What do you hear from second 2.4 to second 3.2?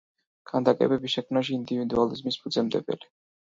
ფუძემდებელი.